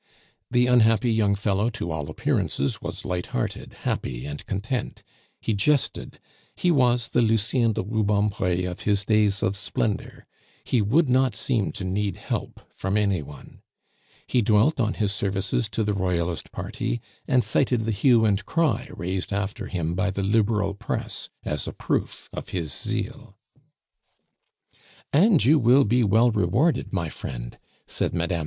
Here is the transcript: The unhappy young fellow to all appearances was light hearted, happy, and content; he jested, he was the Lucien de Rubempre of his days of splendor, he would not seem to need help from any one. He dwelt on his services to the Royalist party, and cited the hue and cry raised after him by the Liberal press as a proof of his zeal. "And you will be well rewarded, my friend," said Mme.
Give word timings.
The 0.49 0.65
unhappy 0.65 1.11
young 1.13 1.35
fellow 1.35 1.69
to 1.69 1.91
all 1.91 2.09
appearances 2.09 2.81
was 2.81 3.05
light 3.05 3.27
hearted, 3.37 3.73
happy, 3.81 4.25
and 4.25 4.43
content; 4.47 5.03
he 5.39 5.53
jested, 5.53 6.19
he 6.55 6.71
was 6.71 7.09
the 7.09 7.21
Lucien 7.21 7.73
de 7.73 7.83
Rubempre 7.83 8.63
of 8.65 8.79
his 8.79 9.05
days 9.05 9.43
of 9.43 9.55
splendor, 9.55 10.25
he 10.63 10.81
would 10.81 11.07
not 11.07 11.35
seem 11.35 11.71
to 11.73 11.83
need 11.83 12.15
help 12.15 12.61
from 12.73 12.97
any 12.97 13.21
one. 13.21 13.61
He 14.25 14.41
dwelt 14.41 14.79
on 14.79 14.95
his 14.95 15.11
services 15.13 15.69
to 15.69 15.83
the 15.83 15.93
Royalist 15.93 16.51
party, 16.51 16.99
and 17.27 17.43
cited 17.43 17.85
the 17.85 17.91
hue 17.91 18.25
and 18.25 18.43
cry 18.43 18.89
raised 18.91 19.31
after 19.31 19.67
him 19.67 19.93
by 19.93 20.09
the 20.09 20.23
Liberal 20.23 20.73
press 20.73 21.29
as 21.45 21.67
a 21.67 21.73
proof 21.73 22.27
of 22.33 22.49
his 22.49 22.73
zeal. 22.73 23.37
"And 25.13 25.45
you 25.45 25.59
will 25.59 25.83
be 25.83 26.03
well 26.03 26.31
rewarded, 26.31 26.91
my 26.91 27.09
friend," 27.09 27.55
said 27.85 28.15
Mme. 28.15 28.39